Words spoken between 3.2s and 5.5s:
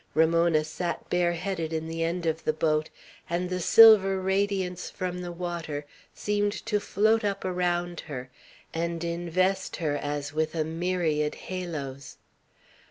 and the silver radiance from the